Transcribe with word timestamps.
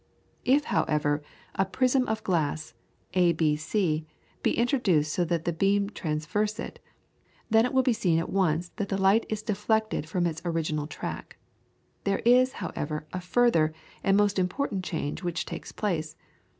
If, 0.45 0.63
however, 0.73 1.21
a 1.53 1.63
prism 1.63 2.07
of 2.07 2.23
glass, 2.23 2.73
A 3.13 3.33
B 3.33 3.55
C, 3.55 4.07
be 4.41 4.57
introduced 4.57 5.13
so 5.13 5.23
that 5.25 5.45
the 5.45 5.53
beam 5.53 5.91
traverse 5.91 6.57
it, 6.57 6.79
then 7.51 7.67
it 7.67 7.71
will 7.71 7.83
be 7.83 7.93
seen 7.93 8.17
at 8.17 8.31
once 8.31 8.69
that 8.77 8.89
the 8.89 8.97
light 8.97 9.27
is 9.29 9.43
deflected 9.43 10.09
from 10.09 10.25
its 10.25 10.41
original 10.43 10.87
track. 10.87 11.37
There 12.03 12.23
is, 12.25 12.53
however, 12.53 13.05
a 13.13 13.21
further 13.21 13.75
and 14.03 14.17
most 14.17 14.39
important 14.39 14.83
change 14.83 15.21
which 15.21 15.45
takes 15.45 15.71
place. 15.71 16.15